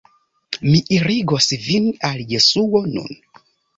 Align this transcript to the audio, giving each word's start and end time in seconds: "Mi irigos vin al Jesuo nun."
"Mi 0.69 0.79
irigos 0.95 1.47
vin 1.67 1.85
al 2.09 2.25
Jesuo 2.33 2.83
nun." 2.95 3.13